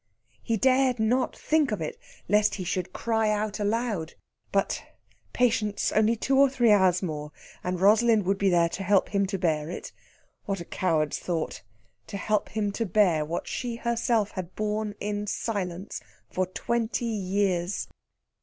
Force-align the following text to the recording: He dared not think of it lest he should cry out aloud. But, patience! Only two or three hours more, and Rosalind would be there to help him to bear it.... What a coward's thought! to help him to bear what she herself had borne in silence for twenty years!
He 0.41 0.57
dared 0.57 0.99
not 0.99 1.35
think 1.35 1.71
of 1.71 1.79
it 1.79 1.99
lest 2.27 2.55
he 2.55 2.63
should 2.63 2.91
cry 2.91 3.29
out 3.29 3.59
aloud. 3.59 4.15
But, 4.51 4.81
patience! 5.31 5.91
Only 5.91 6.15
two 6.15 6.39
or 6.39 6.49
three 6.49 6.71
hours 6.71 7.03
more, 7.03 7.31
and 7.63 7.79
Rosalind 7.79 8.25
would 8.25 8.39
be 8.39 8.49
there 8.49 8.67
to 8.69 8.81
help 8.81 9.09
him 9.09 9.27
to 9.27 9.37
bear 9.37 9.69
it.... 9.69 9.91
What 10.45 10.59
a 10.59 10.65
coward's 10.65 11.19
thought! 11.19 11.61
to 12.07 12.17
help 12.17 12.49
him 12.49 12.71
to 12.71 12.85
bear 12.87 13.23
what 13.23 13.47
she 13.47 13.75
herself 13.75 14.31
had 14.31 14.55
borne 14.55 14.95
in 14.99 15.27
silence 15.27 16.01
for 16.31 16.47
twenty 16.47 17.05
years! 17.05 17.87